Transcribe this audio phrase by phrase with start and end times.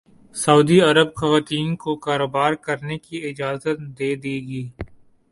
[0.35, 4.65] سعودی عرب خواتین کو کاروبار کرنے کی اجازت دے دی گئی